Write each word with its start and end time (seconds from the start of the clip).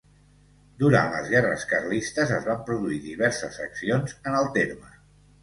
Durant 0.77 1.11
les 1.15 1.29
guerres 1.33 1.65
carlistes 1.73 2.33
es 2.39 2.47
van 2.49 2.65
produir 2.71 2.99
diverses 3.05 3.61
accions 3.67 4.19
en 4.25 4.41
el 4.41 4.51
terme. 4.59 4.93